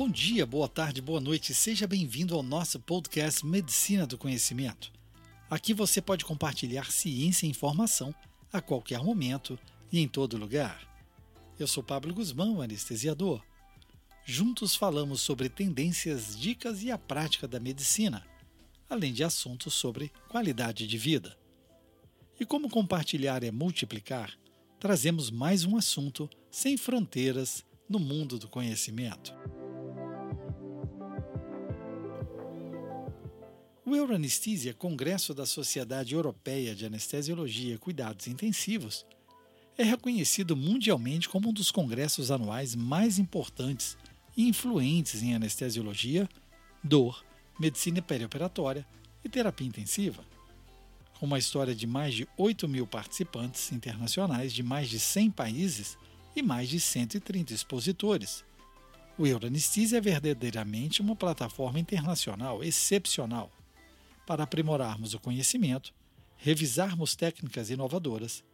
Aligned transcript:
Bom 0.00 0.08
dia, 0.08 0.46
boa 0.46 0.66
tarde, 0.66 1.02
boa 1.02 1.20
noite, 1.20 1.52
seja 1.52 1.86
bem-vindo 1.86 2.34
ao 2.34 2.42
nosso 2.42 2.80
podcast 2.80 3.44
Medicina 3.44 4.06
do 4.06 4.16
Conhecimento. 4.16 4.90
Aqui 5.50 5.74
você 5.74 6.00
pode 6.00 6.24
compartilhar 6.24 6.90
ciência 6.90 7.44
e 7.44 7.50
informação 7.50 8.14
a 8.50 8.62
qualquer 8.62 9.04
momento 9.04 9.58
e 9.92 10.00
em 10.00 10.08
todo 10.08 10.38
lugar. 10.38 10.88
Eu 11.58 11.66
sou 11.66 11.82
Pablo 11.82 12.14
Guzmão, 12.14 12.62
anestesiador. 12.62 13.42
Juntos 14.24 14.74
falamos 14.74 15.20
sobre 15.20 15.50
tendências, 15.50 16.34
dicas 16.34 16.82
e 16.82 16.90
a 16.90 16.96
prática 16.96 17.46
da 17.46 17.60
medicina, 17.60 18.26
além 18.88 19.12
de 19.12 19.22
assuntos 19.22 19.74
sobre 19.74 20.10
qualidade 20.30 20.86
de 20.86 20.96
vida. 20.96 21.36
E 22.40 22.46
como 22.46 22.70
compartilhar 22.70 23.44
é 23.44 23.50
multiplicar, 23.50 24.32
trazemos 24.78 25.30
mais 25.30 25.66
um 25.66 25.76
assunto 25.76 26.26
sem 26.50 26.78
fronteiras 26.78 27.66
no 27.86 27.98
mundo 27.98 28.38
do 28.38 28.48
conhecimento. 28.48 29.34
O 33.90 33.96
Euroanesthesia, 33.96 34.72
Congresso 34.72 35.34
da 35.34 35.44
Sociedade 35.44 36.14
Europeia 36.14 36.76
de 36.76 36.86
Anestesiologia 36.86 37.74
e 37.74 37.78
Cuidados 37.78 38.28
Intensivos, 38.28 39.04
é 39.76 39.82
reconhecido 39.82 40.56
mundialmente 40.56 41.28
como 41.28 41.48
um 41.48 41.52
dos 41.52 41.72
congressos 41.72 42.30
anuais 42.30 42.76
mais 42.76 43.18
importantes 43.18 43.98
e 44.36 44.48
influentes 44.48 45.24
em 45.24 45.34
anestesiologia, 45.34 46.28
dor, 46.84 47.24
medicina 47.58 48.00
perioperatória 48.00 48.86
e 49.24 49.28
terapia 49.28 49.66
intensiva. 49.66 50.24
Com 51.18 51.26
uma 51.26 51.40
história 51.40 51.74
de 51.74 51.84
mais 51.84 52.14
de 52.14 52.28
8 52.36 52.68
mil 52.68 52.86
participantes 52.86 53.72
internacionais 53.72 54.52
de 54.52 54.62
mais 54.62 54.88
de 54.88 55.00
100 55.00 55.32
países 55.32 55.98
e 56.36 56.42
mais 56.42 56.68
de 56.68 56.78
130 56.78 57.52
expositores. 57.52 58.44
O 59.18 59.26
Euroanesthesia 59.26 59.98
é 59.98 60.00
verdadeiramente 60.00 61.02
uma 61.02 61.16
plataforma 61.16 61.80
internacional 61.80 62.62
excepcional 62.62 63.50
para 64.30 64.44
aprimorarmos 64.44 65.12
o 65.12 65.18
conhecimento, 65.18 65.92
revisarmos 66.36 67.16
técnicas 67.16 67.68
inovadoras, 67.68 68.44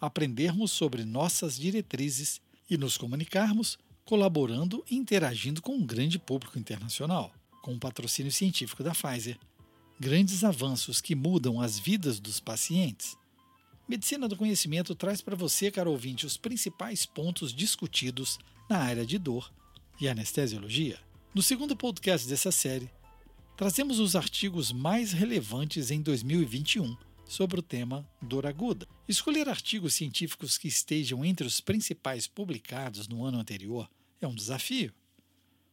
aprendermos 0.00 0.72
sobre 0.72 1.04
nossas 1.04 1.56
diretrizes 1.56 2.40
e 2.68 2.76
nos 2.76 2.98
comunicarmos 2.98 3.78
colaborando 4.04 4.84
e 4.90 4.96
interagindo 4.96 5.62
com 5.62 5.76
um 5.76 5.86
grande 5.86 6.18
público 6.18 6.58
internacional. 6.58 7.32
Com 7.62 7.74
o 7.74 7.78
patrocínio 7.78 8.32
científico 8.32 8.82
da 8.82 8.90
Pfizer, 8.90 9.38
grandes 10.00 10.42
avanços 10.42 11.00
que 11.00 11.14
mudam 11.14 11.60
as 11.60 11.78
vidas 11.78 12.18
dos 12.18 12.40
pacientes. 12.40 13.16
Medicina 13.88 14.26
do 14.26 14.34
Conhecimento 14.34 14.96
traz 14.96 15.22
para 15.22 15.36
você, 15.36 15.70
caro 15.70 15.92
ouvinte, 15.92 16.26
os 16.26 16.36
principais 16.36 17.06
pontos 17.06 17.54
discutidos 17.54 18.36
na 18.68 18.78
área 18.78 19.06
de 19.06 19.16
dor 19.16 19.48
e 20.00 20.08
anestesiologia. 20.08 20.98
No 21.32 21.40
segundo 21.40 21.76
podcast 21.76 22.28
dessa 22.28 22.50
série, 22.50 22.90
trazemos 23.60 23.98
os 23.98 24.16
artigos 24.16 24.72
mais 24.72 25.12
relevantes 25.12 25.90
em 25.90 26.00
2021 26.00 26.96
sobre 27.28 27.60
o 27.60 27.62
tema 27.62 28.08
dor 28.22 28.46
aguda. 28.46 28.88
Escolher 29.06 29.50
artigos 29.50 29.92
científicos 29.92 30.56
que 30.56 30.66
estejam 30.66 31.22
entre 31.22 31.46
os 31.46 31.60
principais 31.60 32.26
publicados 32.26 33.06
no 33.06 33.22
ano 33.22 33.38
anterior 33.38 33.86
é 34.18 34.26
um 34.26 34.34
desafio. 34.34 34.94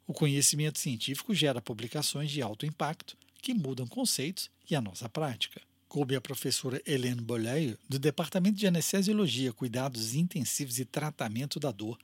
O 0.05 0.11
conhecimento 0.11 0.80
científico 0.80 1.33
gera 1.33 1.61
publicações 1.61 2.30
de 2.30 2.41
alto 2.41 2.65
impacto 2.65 3.15
que 3.41 3.53
mudam 3.53 3.88
conceitos 3.88 4.52
e 4.69 4.75
a 4.75 4.81
nossa 4.81 5.08
prática. 5.08 5.61
Coube 5.88 6.13
a 6.13 6.19
professora 6.19 6.81
Hélène 6.85 7.21
Boleio, 7.21 7.80
do 7.88 7.97
Departamento 7.97 8.58
de 8.58 8.67
Anestesiologia, 8.67 9.53
Cuidados 9.53 10.13
Intensivos 10.13 10.77
e 10.77 10.83
Tratamento 10.83 11.58
da 11.58 11.71
Dor 11.71 11.97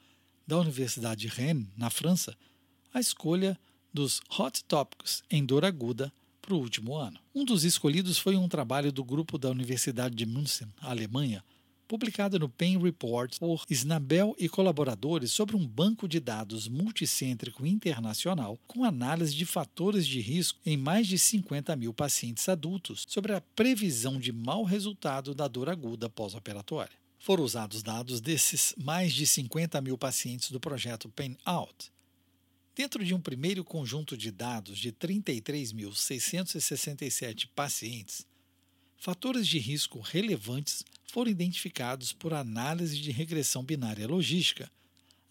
da 0.47 0.57
Universidade 0.57 1.27
Rennes, 1.27 1.67
na 1.75 1.89
França, 1.89 2.37
a 2.93 3.01
escolha 3.01 3.59
dos 3.93 4.21
Hot 4.37 4.63
Topics 4.65 5.23
em 5.29 5.45
dor 5.45 5.63
aguda 5.63 6.11
para 6.41 6.55
o 6.55 6.59
último 6.59 6.95
ano. 6.95 7.19
Um 7.33 7.45
dos 7.45 7.63
escolhidos 7.63 8.17
foi 8.17 8.35
um 8.35 8.49
trabalho 8.49 8.91
do 8.91 9.03
grupo 9.03 9.37
da 9.37 9.49
Universidade 9.49 10.15
de 10.15 10.25
München, 10.25 10.67
Alemanha, 10.81 11.43
publicado 11.87 12.39
no 12.39 12.49
Pain 12.49 12.77
Report 12.81 13.37
por 13.37 13.63
Snabel 13.69 14.35
e 14.39 14.49
colaboradores 14.49 15.31
sobre 15.31 15.55
um 15.55 15.65
banco 15.65 16.07
de 16.07 16.19
dados 16.19 16.67
multicêntrico 16.67 17.65
internacional 17.65 18.59
com 18.67 18.83
análise 18.83 19.35
de 19.35 19.45
fatores 19.45 20.07
de 20.07 20.19
risco 20.19 20.59
em 20.65 20.75
mais 20.75 21.07
de 21.07 21.19
50 21.19 21.75
mil 21.75 21.93
pacientes 21.93 22.49
adultos 22.49 23.05
sobre 23.07 23.33
a 23.33 23.41
previsão 23.41 24.19
de 24.19 24.31
mau 24.31 24.63
resultado 24.63 25.35
da 25.35 25.47
dor 25.47 25.69
aguda 25.69 26.09
pós-operatória. 26.09 26.97
Foram 27.19 27.43
usados 27.43 27.81
dados 27.81 28.19
desses 28.19 28.73
mais 28.77 29.13
de 29.13 29.25
50 29.25 29.79
mil 29.79 29.97
pacientes 29.97 30.51
do 30.51 30.59
projeto 30.59 31.07
Pain 31.09 31.37
Out, 31.45 31.91
Dentro 32.75 33.05
de 33.05 33.13
um 33.13 33.21
primeiro 33.21 33.63
conjunto 33.63 34.17
de 34.17 34.31
dados 34.31 34.79
de 34.79 34.91
33.667 34.91 37.47
pacientes, 37.53 38.25
fatores 38.97 39.47
de 39.47 39.59
risco 39.59 39.99
relevantes 39.99 40.83
foram 41.05 41.29
identificados 41.29 42.11
por 42.11 42.33
análise 42.33 42.99
de 42.99 43.11
regressão 43.11 43.63
binária 43.63 44.07
logística, 44.07 44.71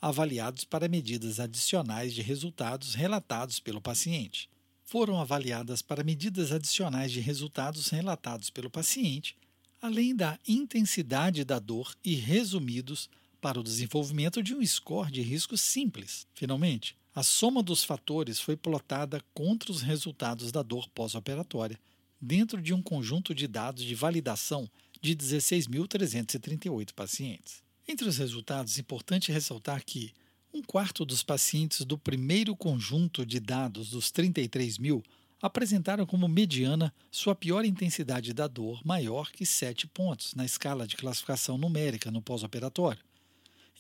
avaliados 0.01 0.65
para 0.65 0.87
medidas 0.87 1.41
adicionais 1.41 2.15
de 2.15 2.23
resultados 2.23 2.95
relatados 2.95 3.59
pelo 3.59 3.81
paciente. 3.81 4.49
Foram 4.85 5.21
avaliadas 5.21 5.83
para 5.83 6.05
medidas 6.05 6.53
adicionais 6.53 7.11
de 7.11 7.19
resultados 7.19 7.89
relatados 7.89 8.51
pelo 8.51 8.71
paciente, 8.71 9.37
além 9.81 10.15
da 10.15 10.39
intensidade 10.47 11.45
da 11.45 11.59
dor 11.59 11.93
e 12.05 12.15
resumidos 12.15 13.11
para 13.41 13.59
o 13.59 13.65
desenvolvimento 13.65 14.41
de 14.45 14.55
um 14.55 14.65
score 14.65 15.11
de 15.11 15.23
risco 15.23 15.59
simples. 15.59 16.25
Finalmente, 16.35 17.02
a 17.15 17.23
soma 17.23 17.63
dos 17.63 17.85
fatores 17.85 18.41
foi 18.41 18.57
plotada 18.57 19.23
contra 19.35 19.71
os 19.71 19.83
resultados 19.83 20.51
da 20.51 20.63
dor 20.63 20.89
pós-operatória, 20.91 21.79
dentro 22.21 22.63
de 22.63 22.73
um 22.73 22.81
conjunto 22.81 23.35
de 23.35 23.47
dados 23.47 23.85
de 23.85 23.95
validação 23.95 24.69
de 25.01 25.15
16.338 25.15 26.93
pacientes. 26.95 27.63
Entre 27.87 28.09
os 28.09 28.17
resultados, 28.17 28.79
é 28.79 28.81
importante 28.81 29.33
ressaltar 29.33 29.85
que 29.85 30.13
um 30.55 30.63
quarto 30.63 31.05
dos 31.05 31.23
pacientes 31.23 31.85
do 31.85 31.99
primeiro 31.99 32.55
conjunto 32.55 33.27
de 33.27 33.41
dados 33.41 33.91
dos 33.91 34.11
33 34.11 34.79
mil 34.79 35.03
apresentaram 35.41 36.07
como 36.07 36.29
mediana 36.29 36.95
sua 37.11 37.35
pior 37.35 37.65
intensidade 37.65 38.33
da 38.33 38.47
dor 38.47 38.81
maior 38.85 39.31
que 39.33 39.45
7 39.45 39.89
pontos 39.89 40.35
na 40.35 40.45
escala 40.45 40.87
de 40.87 40.97
classificação 40.97 41.59
numérica 41.59 42.11
no 42.11 42.23
pós-operatório, 42.23 43.03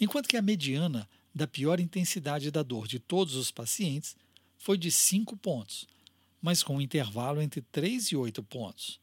enquanto 0.01 0.29
que 0.29 0.37
a 0.37 0.43
mediana 0.43 1.09
da 1.35 1.47
pior 1.47 1.81
intensidade 1.81 2.51
da 2.51 2.63
dor 2.63 2.87
de 2.87 2.99
todos 2.99 3.35
os 3.35 3.51
pacientes 3.51 4.17
foi 4.59 4.77
de 4.77 4.91
5 4.91 5.37
pontos, 5.37 5.87
mas 6.41 6.63
com 6.63 6.77
um 6.77 6.81
intervalo 6.81 7.41
entre 7.41 7.61
3 7.63 8.13
e 8.13 8.17
8 8.17 8.43
pontos, 8.43 9.01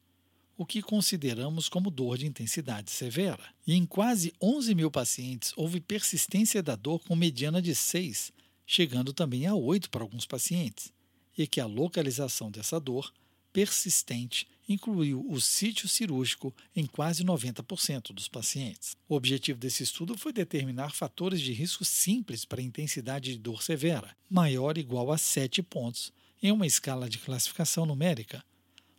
o 0.57 0.65
que 0.65 0.81
consideramos 0.81 1.69
como 1.69 1.89
dor 1.89 2.17
de 2.17 2.27
intensidade 2.27 2.91
severa. 2.91 3.43
E 3.65 3.73
em 3.73 3.85
quase 3.85 4.33
11 4.41 4.75
mil 4.75 4.91
pacientes 4.91 5.53
houve 5.55 5.79
persistência 5.79 6.61
da 6.61 6.75
dor 6.75 6.99
com 6.99 7.15
mediana 7.15 7.61
de 7.61 7.73
6, 7.73 8.31
chegando 8.65 9.13
também 9.13 9.47
a 9.47 9.55
8 9.55 9.89
para 9.89 10.03
alguns 10.03 10.25
pacientes, 10.25 10.93
e 11.37 11.47
que 11.47 11.61
a 11.61 11.65
localização 11.65 12.51
dessa 12.51 12.79
dor 12.79 13.11
persistente 13.51 14.47
incluiu 14.69 15.25
o 15.27 15.41
sítio 15.41 15.89
cirúrgico 15.89 16.53
em 16.75 16.85
quase 16.85 17.23
90% 17.23 18.13
dos 18.13 18.27
pacientes. 18.27 18.95
O 19.07 19.15
objetivo 19.15 19.59
desse 19.59 19.81
estudo 19.81 20.15
foi 20.15 20.31
determinar 20.31 20.93
fatores 20.93 21.41
de 21.41 21.51
risco 21.51 21.83
simples 21.83 22.45
para 22.45 22.61
intensidade 22.61 23.33
de 23.33 23.39
dor 23.39 23.63
severa, 23.63 24.15
maior 24.29 24.77
ou 24.77 24.81
igual 24.81 25.11
a 25.11 25.17
7 25.17 25.63
pontos, 25.63 26.13
em 26.41 26.51
uma 26.51 26.67
escala 26.67 27.09
de 27.09 27.17
classificação 27.17 27.85
numérica, 27.85 28.45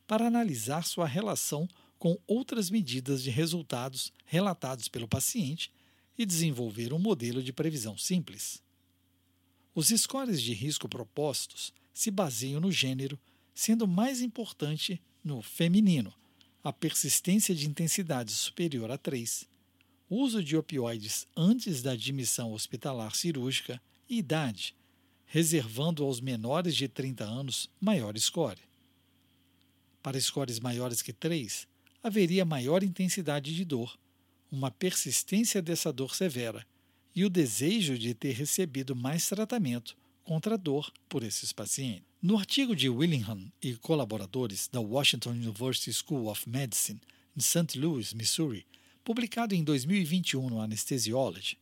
para 0.08 0.26
analisar 0.26 0.84
sua 0.84 1.06
relação 1.06 1.68
com 2.00 2.18
outras 2.26 2.68
medidas 2.68 3.22
de 3.22 3.30
resultados 3.30 4.12
relatados 4.26 4.88
pelo 4.88 5.06
paciente 5.06 5.70
e 6.18 6.26
desenvolver 6.26 6.92
um 6.92 6.98
modelo 6.98 7.42
de 7.42 7.52
previsão 7.52 7.96
simples. 7.96 8.60
Os 9.72 9.88
scores 9.88 10.42
de 10.42 10.52
risco 10.52 10.88
propostos 10.88 11.72
se 11.94 12.10
baseiam 12.10 12.60
no 12.60 12.72
gênero, 12.72 13.18
sendo 13.54 13.86
mais 13.86 14.20
importante 14.20 15.00
no 15.22 15.42
feminino, 15.42 16.12
a 16.62 16.72
persistência 16.72 17.54
de 17.54 17.66
intensidade 17.66 18.32
superior 18.32 18.90
a 18.90 18.98
3, 18.98 19.46
uso 20.08 20.42
de 20.42 20.56
opioides 20.56 21.26
antes 21.36 21.82
da 21.82 21.92
admissão 21.92 22.52
hospitalar 22.52 23.14
cirúrgica 23.14 23.80
e 24.08 24.18
idade, 24.18 24.74
reservando 25.26 26.04
aos 26.04 26.20
menores 26.20 26.74
de 26.74 26.88
30 26.88 27.24
anos 27.24 27.70
maior 27.80 28.18
score. 28.18 28.58
Para 30.02 30.20
scores 30.20 30.58
maiores 30.58 31.02
que 31.02 31.12
3, 31.12 31.68
haveria 32.02 32.44
maior 32.44 32.82
intensidade 32.82 33.54
de 33.54 33.64
dor, 33.64 33.98
uma 34.50 34.70
persistência 34.70 35.62
dessa 35.62 35.92
dor 35.92 36.14
severa 36.14 36.66
e 37.14 37.24
o 37.24 37.30
desejo 37.30 37.96
de 37.96 38.14
ter 38.14 38.32
recebido 38.32 38.96
mais 38.96 39.28
tratamento 39.28 39.96
contra 40.24 40.54
a 40.54 40.58
dor 40.58 40.92
por 41.08 41.22
esses 41.22 41.52
pacientes. 41.52 42.09
No 42.22 42.36
artigo 42.36 42.76
de 42.76 42.86
Willingham 42.86 43.50
e 43.62 43.74
colaboradores 43.76 44.68
da 44.70 44.78
Washington 44.78 45.30
University 45.30 45.90
School 45.90 46.28
of 46.28 46.46
Medicine, 46.46 47.00
em 47.34 47.40
St. 47.40 47.78
Louis, 47.78 48.12
Missouri, 48.12 48.66
publicado 49.02 49.54
em 49.54 49.64
2021 49.64 50.50
no 50.50 50.60
Anesthesiology, 50.60 51.56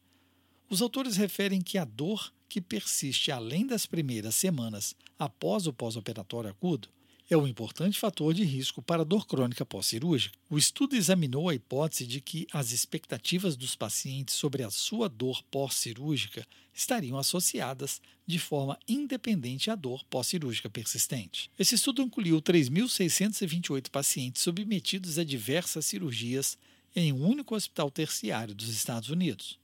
os 0.69 0.83
autores 0.83 1.17
referem 1.17 1.61
que 1.61 1.79
a 1.79 1.85
dor 1.85 2.33
que 2.49 2.61
persiste 2.61 3.31
além 3.31 3.69
das 3.69 3.87
primeiras 3.87 4.35
semanas 4.35 4.97
após 5.17 5.69
o 5.69 5.73
pós-operatório 5.73 6.51
agudo, 6.51 6.89
é 7.31 7.37
um 7.37 7.47
importante 7.47 7.99
fator 7.99 8.33
de 8.33 8.43
risco 8.43 8.81
para 8.81 9.05
dor 9.05 9.27
crônica 9.27 9.65
pós-cirúrgica. 9.67 10.37
O 10.49 10.57
estudo 10.57 10.97
examinou 10.97 11.49
a 11.49 11.55
hipótese 11.55 12.07
de 12.07 12.23
que 12.23 12.47
as 12.51 12.73
expectativas 12.73 13.55
dos 13.55 13.77
pacientes 13.77 14.35
sobre 14.35 14.63
a 14.63 14.71
sua 14.71 15.11
dor 15.11 15.43
pós-cirúrgica 15.51 16.47
estariam 16.75 17.19
associadas 17.19 18.01
de 18.27 18.39
forma 18.39 18.79
independente 18.89 19.71
à 19.71 19.75
dor 19.75 20.03
pós-cirúrgica 20.05 20.71
persistente. 20.71 21.51
Esse 21.59 21.75
estudo 21.75 22.01
incluiu 22.01 22.41
3.628 22.41 23.91
pacientes 23.91 24.41
submetidos 24.41 25.19
a 25.19 25.25
diversas 25.25 25.85
cirurgias 25.85 26.57
em 26.97 27.13
um 27.13 27.27
único 27.27 27.55
hospital 27.55 27.91
terciário 27.91 28.55
dos 28.55 28.71
Estados 28.71 29.11
Unidos. 29.11 29.59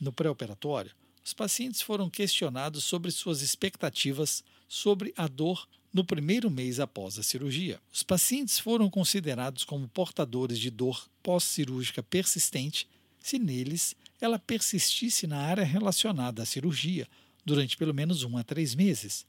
No 0.00 0.12
pré-operatório, 0.12 0.90
os 1.24 1.32
pacientes 1.32 1.80
foram 1.80 2.10
questionados 2.10 2.84
sobre 2.84 3.10
suas 3.12 3.40
expectativas 3.40 4.42
sobre 4.68 5.12
a 5.16 5.28
dor 5.28 5.68
no 5.96 6.04
primeiro 6.04 6.50
mês 6.50 6.78
após 6.78 7.18
a 7.18 7.22
cirurgia. 7.22 7.80
Os 7.90 8.02
pacientes 8.02 8.58
foram 8.58 8.90
considerados 8.90 9.64
como 9.64 9.88
portadores 9.88 10.58
de 10.58 10.68
dor 10.68 11.08
pós-cirúrgica 11.22 12.02
persistente 12.02 12.86
se 13.18 13.38
neles 13.38 13.96
ela 14.20 14.38
persistisse 14.38 15.26
na 15.26 15.38
área 15.38 15.64
relacionada 15.64 16.42
à 16.42 16.46
cirurgia 16.46 17.08
durante 17.46 17.78
pelo 17.78 17.94
menos 17.94 18.24
um 18.24 18.36
a 18.36 18.44
três 18.44 18.74
meses, 18.74 19.24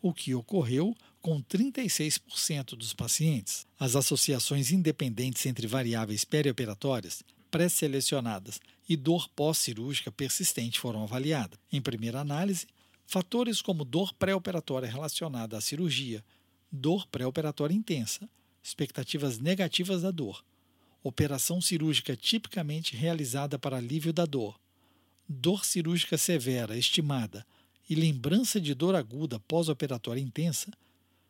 o 0.00 0.14
que 0.14 0.34
ocorreu 0.34 0.96
com 1.20 1.42
36% 1.42 2.70
dos 2.70 2.94
pacientes. 2.94 3.66
As 3.78 3.94
associações 3.94 4.70
independentes 4.70 5.44
entre 5.44 5.66
variáveis 5.66 6.24
perioperatórias, 6.24 7.22
pré-selecionadas 7.50 8.58
e 8.88 8.96
dor 8.96 9.28
pós-cirúrgica 9.36 10.10
persistente 10.10 10.80
foram 10.80 11.02
avaliadas. 11.02 11.58
Em 11.70 11.82
primeira 11.82 12.20
análise, 12.20 12.66
Fatores 13.06 13.62
como 13.62 13.84
dor 13.84 14.12
pré-operatória 14.14 14.90
relacionada 14.90 15.56
à 15.56 15.60
cirurgia, 15.60 16.24
dor 16.72 17.06
pré-operatória 17.06 17.72
intensa, 17.72 18.28
expectativas 18.60 19.38
negativas 19.38 20.02
da 20.02 20.10
dor, 20.10 20.44
operação 21.04 21.60
cirúrgica 21.60 22.16
tipicamente 22.16 22.96
realizada 22.96 23.60
para 23.60 23.76
alívio 23.76 24.12
da 24.12 24.26
dor, 24.26 24.58
dor 25.28 25.64
cirúrgica 25.64 26.18
severa 26.18 26.76
estimada 26.76 27.46
e 27.88 27.94
lembrança 27.94 28.60
de 28.60 28.74
dor 28.74 28.96
aguda 28.96 29.38
pós-operatória 29.38 30.20
intensa 30.20 30.72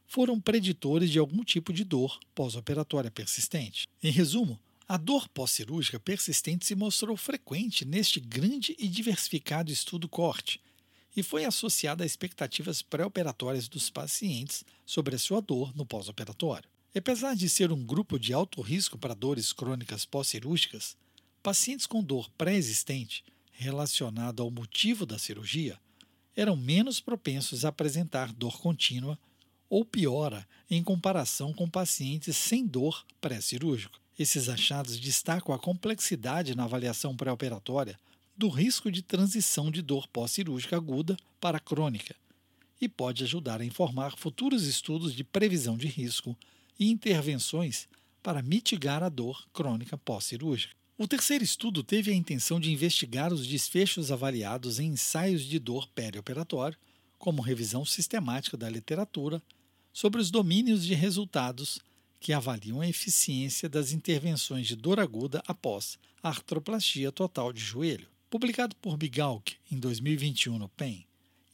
foram 0.07 0.41
preditores 0.41 1.11
de 1.11 1.19
algum 1.19 1.45
tipo 1.45 1.75
de 1.75 1.85
dor 1.85 2.19
pós-operatória 2.35 3.11
persistente. 3.11 3.87
Em 4.03 4.11
resumo, 4.11 4.59
a 4.89 4.97
dor 4.97 5.29
pós-cirúrgica 5.29 6.01
persistente 6.01 6.65
se 6.65 6.75
mostrou 6.75 7.19
frequente 7.19 7.85
neste 7.85 8.19
grande 8.19 8.75
e 8.79 8.89
diversificado 8.89 9.71
estudo 9.71 10.09
corte 10.09 10.59
e 11.17 11.23
foi 11.23 11.47
associada 11.47 12.05
a 12.05 12.07
expectativas 12.07 12.83
pré-operatórias 12.83 13.67
dos 13.67 13.89
pacientes 13.89 14.65
sobre 14.85 15.17
a 15.17 15.19
sua 15.19 15.41
dor 15.41 15.75
no 15.75 15.87
pós-operatório. 15.87 16.69
Apesar 16.95 17.35
de 17.35 17.49
ser 17.49 17.73
um 17.73 17.83
grupo 17.83 18.19
de 18.19 18.33
alto 18.33 18.61
risco 18.61 18.99
para 18.99 19.15
dores 19.15 19.53
crônicas 19.53 20.05
pós-cirúrgicas, 20.05 20.97
pacientes 21.43 21.87
com 21.87 22.03
dor 22.03 22.31
pré-existente 22.37 23.25
relacionada 23.53 24.43
ao 24.43 24.51
motivo 24.51 25.07
da 25.07 25.19
cirurgia 25.19 25.81
eram 26.37 26.55
menos 26.55 27.01
propensos 27.01 27.65
a 27.65 27.71
apresentar 27.71 28.31
dor 28.33 28.61
contínua 28.61 29.19
ou 29.71 29.85
piora 29.85 30.47
em 30.71 30.83
comparação 30.83 31.53
com 31.53 31.69
pacientes 31.69 32.37
sem 32.37 32.67
dor 32.67 33.07
pré-cirúrgico. 33.21 33.99
Esses 34.19 34.49
achados 34.49 34.99
destacam 34.99 35.55
a 35.55 35.59
complexidade 35.59 36.55
na 36.55 36.65
avaliação 36.65 37.17
pré-operatória 37.17 37.99
do 38.37 38.49
risco 38.49 38.91
de 38.91 39.03
transição 39.03 39.71
de 39.71 39.81
dor 39.81 40.07
pós-cirúrgica 40.09 40.77
aguda 40.77 41.17
para 41.41 41.59
crônica 41.59 42.15
e 42.79 42.89
pode 42.89 43.25
ajudar 43.25 43.61
a 43.61 43.65
informar 43.65 44.17
futuros 44.17 44.67
estudos 44.67 45.15
de 45.15 45.25
previsão 45.25 45.79
de 45.79 45.87
risco 45.87 46.37
e 46.79 46.91
intervenções 46.91 47.89
para 48.23 48.43
mitigar 48.43 49.03
a 49.03 49.09
dor 49.09 49.47
crônica 49.55 49.97
pós-cirúrgica. 49.97 50.75
O 50.99 51.09
terceiro 51.09 51.45
estudo 51.45 51.83
teve 51.83 52.11
a 52.11 52.15
intenção 52.15 52.61
de 52.61 52.71
investigar 52.71 53.33
os 53.33 53.47
desfechos 53.47 54.13
avaliados 54.13 54.79
em 54.79 54.89
ensaios 54.89 55.43
de 55.43 55.59
dor 55.59 55.89
perioperatório, 55.89 56.79
como 57.19 57.41
revisão 57.41 57.85
sistemática 57.85 58.57
da 58.57 58.69
literatura 58.69 59.43
sobre 59.93 60.21
os 60.21 60.31
domínios 60.31 60.85
de 60.85 60.95
resultados 60.95 61.81
que 62.21 62.33
avaliam 62.33 62.81
a 62.81 62.89
eficiência 62.89 63.69
das 63.69 63.93
intervenções 63.93 64.67
de 64.67 64.77
dor 64.77 65.01
aguda 65.01 65.43
após 65.47 65.99
a 66.23 66.29
artroplastia 66.29 67.11
total 67.11 67.53
de 67.53 67.61
joelho. 67.61 68.09
Publicado 68.29 68.75
por 68.77 68.97
Bigalk 68.97 69.55
em 69.71 69.79
2021 69.79 70.59
no 70.59 70.69
PEN, 70.69 71.07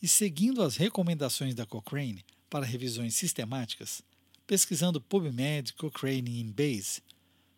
e 0.02 0.08
seguindo 0.08 0.62
as 0.62 0.76
recomendações 0.76 1.54
da 1.54 1.66
Cochrane 1.66 2.24
para 2.48 2.64
revisões 2.64 3.14
sistemáticas, 3.14 4.02
pesquisando 4.46 4.98
PubMed 4.98 5.74
Cochrane 5.74 6.40
in 6.40 6.50
Base, 6.50 7.02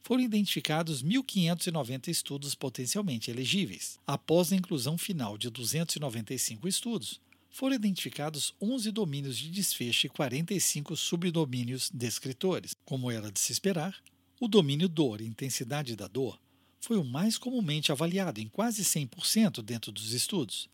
foram 0.03 0.21
identificados 0.21 1.01
1.590 1.05 2.09
estudos 2.09 2.57
potencialmente 2.57 3.31
elegíveis. 3.31 4.01
Após 4.05 4.53
a 4.53 4.57
inclusão 4.57 4.99
final 4.99 5.39
de 5.39 5.49
295 5.49 6.67
estudos, 6.67 7.21
foram 7.51 7.77
identificados 7.77 8.53
11 8.61 8.91
domínios 8.91 9.39
de 9.39 9.49
desfecho 9.49 10.07
e 10.07 10.11
45 10.11 10.97
subdomínios 10.97 11.89
descritores. 11.89 12.75
Como 12.85 13.13
era 13.13 13.31
de 13.31 13.39
se 13.39 13.53
esperar, 13.53 13.97
o 14.41 14.49
domínio 14.49 14.89
dor 14.89 15.21
e 15.21 15.25
intensidade 15.25 15.95
da 15.95 16.09
dor 16.09 16.37
foi 16.85 16.99
o 16.99 17.05
mais 17.05 17.39
comumente 17.39 17.91
avaliado 17.91 18.41
em 18.41 18.49
quase 18.49 18.85
100% 18.85 19.63
dentro 19.63 19.91
dos 19.91 20.13
estudos, 20.13 20.69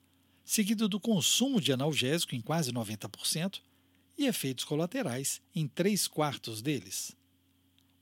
seguido 0.45 0.89
do 0.89 0.99
consumo 0.99 1.61
de 1.61 1.73
analgésico 1.73 2.35
em 2.35 2.41
quase 2.41 2.73
90% 2.73 3.61
e 4.19 4.27
efeitos 4.27 4.65
colaterais 4.65 5.41
em 5.55 5.69
3 5.69 6.09
quartos 6.09 6.61
deles. 6.61 7.17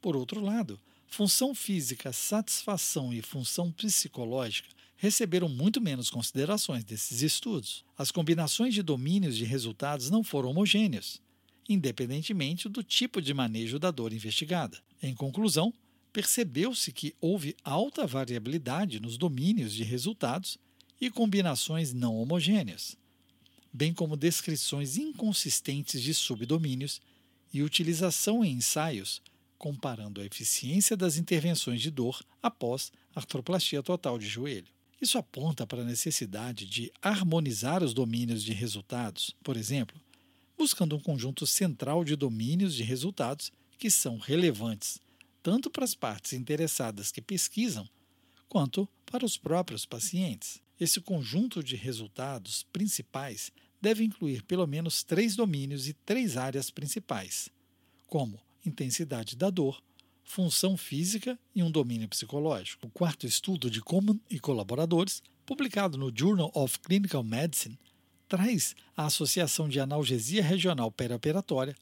Por 0.01 0.17
outro 0.17 0.41
lado, 0.41 0.81
função 1.07 1.55
física, 1.55 2.13
satisfação 2.13 3.13
e 3.13 3.21
função 3.21 3.71
psicológica 3.71 4.71
receberam 4.97 5.49
muito 5.49 5.81
menos 5.81 6.11
considerações 6.11 6.85
desses 6.85 7.23
estudos. 7.23 7.85
As 7.97 8.11
combinações 8.11 8.75
de 8.75 8.83
domínios 8.83 9.37
de 9.37 9.45
resultados 9.45 10.11
não 10.11 10.25
foram 10.25 10.49
homogêneas, 10.49 11.21
independentemente 11.69 12.69
do 12.69 12.83
tipo 12.83 13.21
de 13.21 13.35
manejo 13.35 13.79
da 13.79 13.91
dor 13.91 14.13
investigada. 14.13 14.83
Em 15.03 15.15
conclusão, 15.15 15.73
percebeu-se 16.13 16.93
que 16.93 17.15
houve 17.21 17.57
alta 17.63 18.07
variabilidade 18.07 19.01
nos 19.01 19.17
domínios 19.17 19.73
de 19.73 19.85
resultados 19.85 20.59
e 21.01 21.11
combinações 21.11 21.93
não 21.93 22.17
homogêneas, 22.17 22.97
bem 23.73 23.93
como 23.93 24.17
descrições 24.17 24.97
inconsistentes 24.97 26.03
de 26.03 26.13
subdomínios 26.13 27.01
e 27.53 27.63
utilização 27.63 28.45
em 28.45 28.53
ensaios 28.53 29.23
comparando 29.59 30.21
a 30.21 30.25
eficiência 30.25 30.97
das 30.97 31.17
intervenções 31.17 31.83
de 31.83 31.91
dor 31.91 32.23
após 32.41 32.93
artroplastia 33.15 33.83
total 33.83 34.19
de 34.19 34.27
joelho. 34.27 34.69
Isso 35.01 35.19
aponta 35.19 35.67
para 35.67 35.83
a 35.83 35.85
necessidade 35.85 36.65
de 36.65 36.93
harmonizar 37.03 37.83
os 37.83 37.93
domínios 37.93 38.43
de 38.43 38.53
resultados, 38.53 39.35
por 39.43 39.57
exemplo, 39.57 40.01
buscando 40.57 40.97
um 40.97 41.01
conjunto 41.01 41.47
central 41.47 42.05
de 42.05 42.17
domínios 42.17 42.75
de 42.75 42.83
resultados 42.83 43.53
que 43.79 43.91
são 43.91 44.19
relevantes 44.19 45.01
tanto 45.49 45.71
para 45.71 45.83
as 45.83 45.95
partes 45.95 46.35
interessadas 46.35 47.11
que 47.11 47.23
pesquisam, 47.23 47.89
quanto 48.51 48.87
para 49.07 49.25
os 49.25 49.39
próprios 49.39 49.87
pacientes. 49.87 50.61
Esse 50.79 51.01
conjunto 51.01 51.65
de 51.65 51.75
resultados 51.75 52.67
principais 52.71 53.51
deve 53.81 54.05
incluir 54.05 54.43
pelo 54.43 54.67
menos 54.67 55.03
três 55.03 55.35
domínios 55.35 55.89
e 55.89 55.95
três 55.95 56.37
áreas 56.37 56.71
principais, 56.71 57.49
como 58.07 58.39
intensidade 58.63 59.37
da 59.37 59.49
dor, 59.49 59.83
função 60.23 60.77
física 60.77 61.39
e 61.55 61.63
um 61.63 61.71
domínio 61.71 62.11
psicológico. 62.11 62.87
O 62.87 62.91
quarto 62.91 63.27
estudo 63.27 63.71
de 63.71 63.81
Coleman 63.81 64.21
e 64.29 64.39
colaboradores, 64.39 65.23
publicado 65.47 65.97
no 65.97 66.13
Journal 66.15 66.53
of 66.55 66.79
Clinical 66.81 67.25
Medicine, 67.25 67.79
traz 68.29 68.77
a 68.95 69.07
associação 69.07 69.67
de 69.67 69.81
analgesia 69.81 70.43
regional 70.43 70.93
perioperatória 70.93 71.75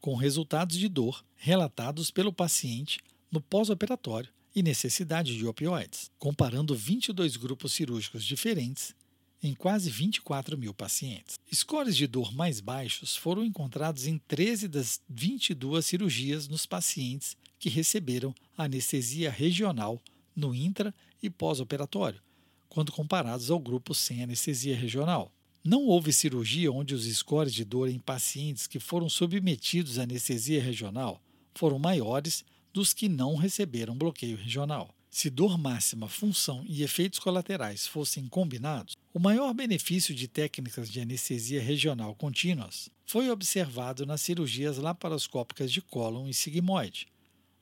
com 0.00 0.14
resultados 0.14 0.76
de 0.76 0.88
dor 0.88 1.24
relatados 1.36 2.10
pelo 2.10 2.32
paciente 2.32 3.00
no 3.30 3.40
pós-operatório 3.40 4.30
e 4.54 4.62
necessidade 4.62 5.36
de 5.36 5.46
opioides, 5.46 6.10
comparando 6.18 6.74
22 6.74 7.36
grupos 7.36 7.72
cirúrgicos 7.72 8.24
diferentes 8.24 8.94
em 9.42 9.54
quase 9.54 9.88
24 9.88 10.58
mil 10.58 10.74
pacientes. 10.74 11.38
Scores 11.52 11.96
de 11.96 12.06
dor 12.06 12.34
mais 12.34 12.60
baixos 12.60 13.14
foram 13.14 13.44
encontrados 13.44 14.06
em 14.06 14.18
13 14.18 14.68
das 14.68 15.00
22 15.08 15.84
cirurgias 15.86 16.48
nos 16.48 16.66
pacientes 16.66 17.36
que 17.58 17.68
receberam 17.68 18.34
anestesia 18.56 19.30
regional 19.30 20.00
no 20.34 20.54
intra 20.54 20.94
e 21.22 21.28
pós-operatório, 21.28 22.20
quando 22.68 22.92
comparados 22.92 23.50
ao 23.50 23.58
grupo 23.58 23.94
sem 23.94 24.22
anestesia 24.22 24.76
regional. 24.76 25.32
Não 25.64 25.84
houve 25.84 26.12
cirurgia 26.12 26.72
onde 26.72 26.94
os 26.94 27.04
scores 27.04 27.52
de 27.52 27.64
dor 27.64 27.88
em 27.88 27.98
pacientes 27.98 28.66
que 28.66 28.78
foram 28.78 29.08
submetidos 29.08 29.98
à 29.98 30.04
anestesia 30.04 30.62
regional 30.62 31.20
foram 31.54 31.78
maiores 31.78 32.44
dos 32.72 32.92
que 32.94 33.08
não 33.08 33.34
receberam 33.34 33.98
bloqueio 33.98 34.36
regional. 34.36 34.94
Se 35.10 35.28
dor 35.28 35.58
máxima, 35.58 36.08
função 36.08 36.64
e 36.68 36.82
efeitos 36.82 37.18
colaterais 37.18 37.86
fossem 37.86 38.28
combinados, 38.28 38.96
o 39.12 39.18
maior 39.18 39.52
benefício 39.52 40.14
de 40.14 40.28
técnicas 40.28 40.88
de 40.88 41.00
anestesia 41.00 41.60
regional 41.60 42.14
contínuas 42.14 42.88
foi 43.04 43.28
observado 43.30 44.06
nas 44.06 44.20
cirurgias 44.20 44.76
laparoscópicas 44.76 45.72
de 45.72 45.80
cólon 45.80 46.28
e 46.28 46.34
sigmoide, 46.34 47.08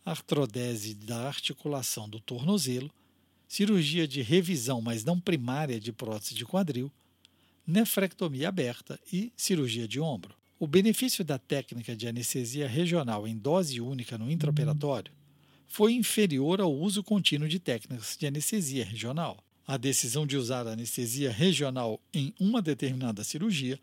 artrodese 0.05 0.95
da 0.95 1.27
articulação 1.27 2.09
do 2.09 2.21
tornozelo, 2.21 2.91
cirurgia 3.49 4.07
de 4.07 4.21
revisão, 4.23 4.83
mas 4.83 5.05
não 5.05 5.19
primária 5.19 5.81
de 5.81 5.93
prótese 5.93 6.35
de 6.35 6.45
quadril, 6.45 6.93
nefrectomia 7.67 8.49
aberta 8.49 8.99
e 9.13 9.33
cirurgia 9.37 9.89
de 9.89 10.01
ombro. 10.01 10.35
O 10.59 10.67
benefício 10.67 11.25
da 11.25 11.39
técnica 11.39 11.95
de 11.95 12.09
anestesia 12.09 12.69
regional 12.69 13.27
em 13.27 13.37
dose 13.37 13.81
única 13.81 14.17
no 14.17 14.31
intraoperatório 14.31 15.13
foi 15.67 15.93
inferior 15.93 16.61
ao 16.61 16.73
uso 16.73 17.03
contínuo 17.03 17.49
de 17.49 17.59
técnicas 17.59 18.17
de 18.17 18.27
anestesia 18.27 18.85
regional. 18.85 19.43
A 19.67 19.77
decisão 19.77 20.27
de 20.27 20.37
usar 20.37 20.67
anestesia 20.67 21.31
regional 21.31 22.01
em 22.15 22.33
uma 22.39 22.63
determinada 22.63 23.25
cirurgia 23.25 23.79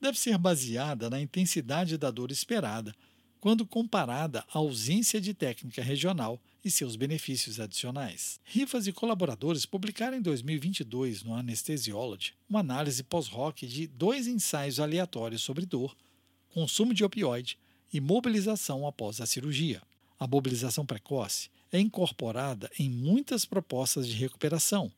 deve 0.00 0.18
ser 0.18 0.36
baseada 0.36 1.08
na 1.08 1.20
intensidade 1.20 1.96
da 1.96 2.10
dor 2.10 2.30
esperada, 2.30 2.94
quando 3.40 3.66
comparada 3.66 4.44
à 4.52 4.58
ausência 4.58 5.20
de 5.20 5.32
técnica 5.32 5.82
regional 5.82 6.40
e 6.64 6.70
seus 6.70 6.96
benefícios 6.96 7.60
adicionais. 7.60 8.40
Rivas 8.44 8.86
e 8.86 8.92
colaboradores 8.92 9.64
publicaram 9.64 10.16
em 10.16 10.22
2022 10.22 11.22
no 11.22 11.34
Anesthesiology 11.34 12.34
uma 12.48 12.60
análise 12.60 13.02
pós-hoc 13.02 13.66
de 13.66 13.86
dois 13.86 14.26
ensaios 14.26 14.80
aleatórios 14.80 15.42
sobre 15.42 15.64
dor, 15.64 15.96
consumo 16.50 16.92
de 16.92 17.04
opioide 17.04 17.58
e 17.92 18.00
mobilização 18.00 18.86
após 18.86 19.20
a 19.20 19.26
cirurgia. 19.26 19.82
A 20.18 20.26
mobilização 20.26 20.84
precoce 20.84 21.48
é 21.70 21.78
incorporada 21.78 22.70
em 22.78 22.90
muitas 22.90 23.44
propostas 23.44 24.06
de 24.06 24.14
recuperação. 24.14 24.90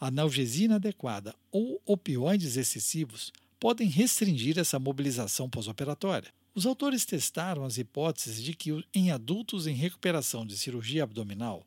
A 0.00 0.08
analgesia 0.08 0.66
inadequada 0.66 1.34
ou 1.52 1.80
opioides 1.84 2.56
excessivos 2.56 3.32
podem 3.58 3.88
restringir 3.88 4.58
essa 4.58 4.78
mobilização 4.78 5.48
pós-operatória. 5.48 6.32
Os 6.54 6.66
autores 6.66 7.04
testaram 7.04 7.64
as 7.64 7.78
hipóteses 7.78 8.42
de 8.42 8.54
que, 8.54 8.84
em 8.94 9.10
adultos 9.10 9.66
em 9.66 9.74
recuperação 9.74 10.46
de 10.46 10.56
cirurgia 10.56 11.02
abdominal, 11.02 11.66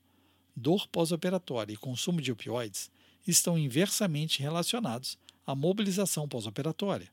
dor 0.56 0.88
pós-operatória 0.88 1.74
e 1.74 1.78
consumo 1.78 2.22
de 2.22 2.32
opioides 2.32 2.90
estão 3.28 3.58
inversamente 3.58 4.42
relacionados 4.42 5.18
à 5.46 5.54
mobilização 5.54 6.28
pós-operatória 6.28 7.12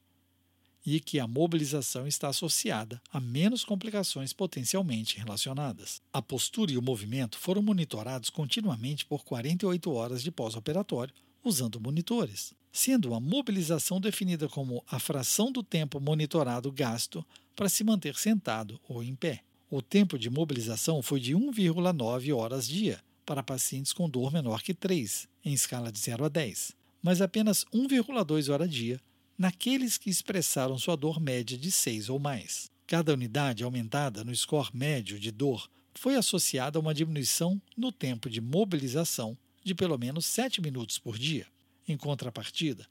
e 0.86 1.00
que 1.00 1.18
a 1.18 1.26
mobilização 1.26 2.06
está 2.06 2.28
associada 2.28 3.00
a 3.10 3.18
menos 3.18 3.64
complicações 3.64 4.32
potencialmente 4.32 5.16
relacionadas. 5.18 6.02
A 6.12 6.20
postura 6.20 6.72
e 6.72 6.76
o 6.76 6.82
movimento 6.82 7.38
foram 7.38 7.62
monitorados 7.62 8.28
continuamente 8.28 9.04
por 9.06 9.24
48 9.24 9.90
horas 9.90 10.22
de 10.22 10.30
pós-operatório 10.30 11.14
usando 11.42 11.80
monitores, 11.80 12.54
sendo 12.74 13.14
a 13.14 13.20
mobilização 13.20 14.00
definida 14.00 14.48
como 14.48 14.84
a 14.88 14.98
fração 14.98 15.52
do 15.52 15.62
tempo 15.62 16.00
monitorado 16.00 16.72
gasto 16.72 17.24
para 17.54 17.68
se 17.68 17.84
manter 17.84 18.16
sentado 18.16 18.80
ou 18.88 19.00
em 19.00 19.14
pé. 19.14 19.44
O 19.70 19.80
tempo 19.80 20.18
de 20.18 20.28
mobilização 20.28 21.00
foi 21.00 21.20
de 21.20 21.34
1,9 21.34 22.36
horas 22.36 22.66
dia 22.66 23.00
para 23.24 23.44
pacientes 23.44 23.92
com 23.92 24.10
dor 24.10 24.32
menor 24.32 24.60
que 24.60 24.74
3, 24.74 25.28
em 25.44 25.52
escala 25.52 25.92
de 25.92 26.00
0 26.00 26.24
a 26.24 26.28
10, 26.28 26.72
mas 27.00 27.22
apenas 27.22 27.64
1,2 27.72 28.52
hora 28.52 28.66
dia 28.66 29.00
naqueles 29.38 29.96
que 29.96 30.10
expressaram 30.10 30.76
sua 30.76 30.96
dor 30.96 31.20
média 31.20 31.56
de 31.56 31.70
6 31.70 32.08
ou 32.08 32.18
mais. 32.18 32.68
Cada 32.88 33.12
unidade 33.12 33.62
aumentada 33.62 34.24
no 34.24 34.34
score 34.34 34.70
médio 34.74 35.18
de 35.20 35.30
dor 35.30 35.70
foi 35.94 36.16
associada 36.16 36.76
a 36.76 36.80
uma 36.80 36.92
diminuição 36.92 37.62
no 37.76 37.92
tempo 37.92 38.28
de 38.28 38.40
mobilização 38.40 39.38
de 39.62 39.76
pelo 39.76 39.96
menos 39.96 40.26
7 40.26 40.60
minutos 40.60 40.98
por 40.98 41.16
dia. 41.16 41.46
Em 41.86 41.96
contrapartida, 41.96 42.88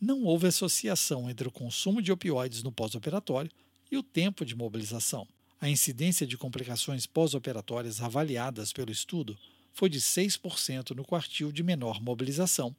não 0.00 0.22
houve 0.24 0.46
associação 0.46 1.28
entre 1.28 1.48
o 1.48 1.50
consumo 1.50 2.00
de 2.00 2.12
opioides 2.12 2.62
no 2.62 2.70
pós-operatório 2.70 3.50
e 3.90 3.96
o 3.96 4.02
tempo 4.02 4.44
de 4.44 4.54
mobilização. 4.54 5.26
A 5.60 5.68
incidência 5.68 6.26
de 6.26 6.36
complicações 6.36 7.06
pós-operatórias 7.06 8.00
avaliadas 8.00 8.72
pelo 8.72 8.92
estudo 8.92 9.36
foi 9.72 9.88
de 9.88 10.00
6% 10.00 10.94
no 10.94 11.04
quartil 11.04 11.50
de 11.50 11.62
menor 11.62 12.00
mobilização 12.00 12.74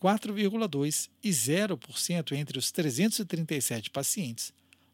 4,2% 0.00 1.10
e 1.22 1.30
0% 1.30 2.32
entre 2.32 2.58
os 2.58 2.72
337 2.72 3.90
pacientes 3.90 4.52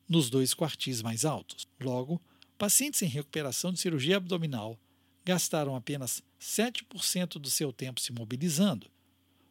nos 0.09 0.29
dois 0.29 0.53
quartis 0.53 1.01
mais 1.01 1.25
altos. 1.25 1.67
Logo, 1.81 2.21
pacientes 2.59 3.03
em 3.03 3.07
recuperação 3.07 3.73
de 3.73 3.79
cirurgia 3.79 4.17
abdominal 4.17 4.79
gastaram 5.25 5.75
apenas 5.75 6.23
7% 6.41 7.39
do 7.39 7.51
seu 7.51 7.73
tempo 7.73 8.01
se 8.01 8.13
mobilizando, 8.13 8.89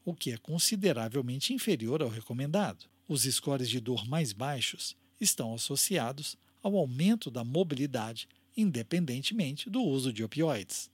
o 0.06 0.14
que 0.14 0.32
é 0.32 0.38
consideravelmente 0.38 1.52
inferior 1.52 2.04
ao 2.04 2.08
recomendado. 2.08 2.86
Os 3.08 3.24
scores 3.24 3.68
de 3.68 3.80
dor 3.80 4.08
mais 4.08 4.32
baixos 4.32 4.96
estão 5.20 5.54
associados 5.54 6.38
ao 6.62 6.78
aumento 6.78 7.32
da 7.32 7.44
mobilidade, 7.44 8.28
independentemente 8.56 9.70
do 9.70 9.82
uso 9.82 10.14
de 10.14 10.24
opioides. 10.24 10.90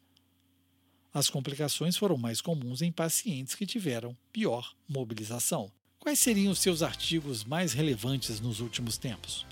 As 1.13 1.29
complicações 1.29 1.97
foram 1.97 2.17
mais 2.17 2.39
comuns 2.39 2.81
em 2.81 2.91
pacientes 2.91 3.53
que 3.53 3.65
tiveram 3.65 4.17
pior 4.31 4.73
mobilização. 4.87 5.69
Quais 5.99 6.19
seriam 6.19 6.53
os 6.53 6.59
seus 6.59 6.81
artigos 6.81 7.43
mais 7.43 7.73
relevantes 7.73 8.39
nos 8.39 8.61
últimos 8.61 8.97
tempos? 8.97 9.45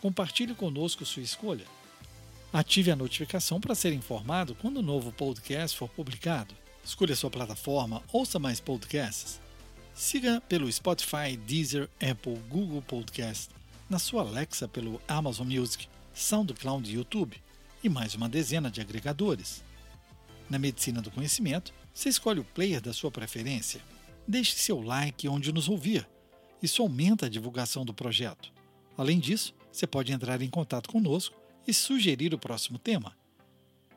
Compartilhe 0.00 0.54
conosco 0.54 1.04
sua 1.04 1.22
escolha. 1.22 1.66
Ative 2.52 2.90
a 2.90 2.96
notificação 2.96 3.60
para 3.60 3.74
ser 3.74 3.92
informado 3.92 4.54
quando 4.54 4.78
o 4.78 4.82
novo 4.82 5.10
podcast 5.10 5.76
for 5.76 5.88
publicado. 5.88 6.54
Escolha 6.84 7.14
sua 7.14 7.30
plataforma, 7.30 8.02
ouça 8.12 8.38
mais 8.38 8.60
podcasts. 8.60 9.40
Siga 9.94 10.40
pelo 10.42 10.70
Spotify, 10.70 11.36
Deezer, 11.36 11.88
Apple, 12.00 12.38
Google 12.48 12.82
Podcast, 12.82 13.50
na 13.90 13.98
sua 13.98 14.22
Alexa 14.22 14.68
pelo 14.68 15.00
Amazon 15.08 15.46
Music, 15.46 15.88
SoundCloud 16.14 16.88
e 16.88 16.94
YouTube 16.94 17.36
e 17.82 17.88
mais 17.88 18.14
uma 18.14 18.28
dezena 18.28 18.70
de 18.70 18.80
agregadores. 18.80 19.62
Na 20.48 20.58
medicina 20.58 21.02
do 21.02 21.10
conhecimento, 21.10 21.72
você 21.92 22.08
escolhe 22.08 22.40
o 22.40 22.44
player 22.44 22.80
da 22.80 22.92
sua 22.92 23.10
preferência. 23.10 23.80
Deixe 24.26 24.52
seu 24.56 24.80
like 24.80 25.28
onde 25.28 25.52
nos 25.52 25.68
ouvir. 25.68 26.08
Isso 26.62 26.80
aumenta 26.80 27.26
a 27.26 27.28
divulgação 27.28 27.84
do 27.84 27.92
projeto. 27.92 28.52
Além 28.96 29.18
disso, 29.18 29.54
você 29.72 29.86
pode 29.86 30.12
entrar 30.12 30.40
em 30.40 30.48
contato 30.48 30.88
conosco 30.88 31.36
e 31.66 31.74
sugerir 31.74 32.32
o 32.32 32.38
próximo 32.38 32.78
tema. 32.78 33.17